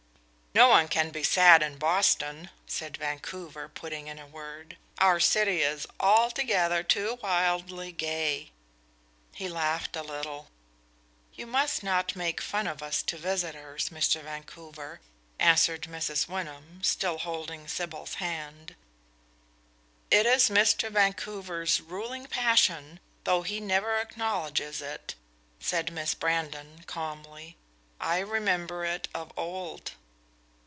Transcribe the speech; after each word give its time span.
"No 0.53 0.67
one 0.67 0.89
can 0.89 1.11
be 1.11 1.23
sad 1.23 1.63
in 1.63 1.77
Boston," 1.77 2.49
said 2.67 2.97
Vancouver, 2.97 3.69
putting 3.69 4.07
in 4.07 4.19
a 4.19 4.27
word. 4.27 4.75
"Our 4.97 5.17
city 5.17 5.61
is 5.61 5.87
altogether 5.97 6.83
too 6.83 7.17
wildly 7.23 7.93
gay." 7.93 8.51
He 9.33 9.47
laughed 9.47 9.95
a 9.95 10.03
little. 10.03 10.49
"You 11.33 11.47
must 11.47 11.83
not 11.83 12.17
make 12.17 12.41
fun 12.41 12.67
of 12.67 12.83
us 12.83 13.01
to 13.03 13.17
visitors, 13.17 13.87
Mr. 13.89 14.21
Vancouver," 14.23 14.99
answered 15.39 15.83
Mrs. 15.83 16.27
Wyndham, 16.27 16.81
still 16.83 17.19
holding 17.19 17.69
Sybil's 17.69 18.15
hand. 18.15 18.75
"It 20.11 20.25
is 20.25 20.49
Mr. 20.49 20.91
Vancouver's 20.91 21.79
ruling 21.79 22.25
passion, 22.25 22.99
though 23.23 23.43
he 23.43 23.61
never 23.61 23.95
acknowledges 23.97 24.81
it," 24.81 25.15
said 25.61 25.93
Miss 25.93 26.13
Brandon, 26.13 26.83
calmly. 26.87 27.55
"I 28.01 28.19
remember 28.19 28.83
it 28.83 29.07
of 29.15 29.31
old." 29.37 29.93